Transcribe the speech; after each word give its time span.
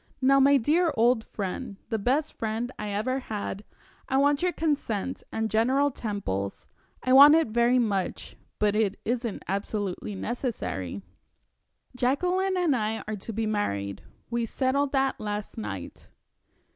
Now, 0.19 0.39
my 0.39 0.57
dear 0.57 0.91
old 0.97 1.23
friend 1.25 1.77
the 1.89 1.99
best 1.99 2.33
friend 2.33 2.71
I 2.79 2.89
ever 2.89 3.19
had 3.19 3.63
I 4.09 4.17
want 4.17 4.41
your 4.41 4.51
consent 4.51 5.21
and 5.31 5.47
General 5.47 5.91
Temple's 5.91 6.65
I 7.03 7.13
want 7.13 7.35
it 7.35 7.49
very 7.49 7.77
much, 7.77 8.35
but 8.57 8.75
it 8.75 8.97
isn't 9.05 9.43
absolutely 9.47 10.15
necessary. 10.15 11.03
Jacqueline 11.95 12.57
and 12.57 12.75
I 12.75 13.03
are 13.07 13.15
to 13.17 13.31
be 13.31 13.45
married. 13.45 14.01
We 14.31 14.43
settled 14.47 14.91
that 14.93 15.19
last 15.19 15.55
night." 15.55 16.07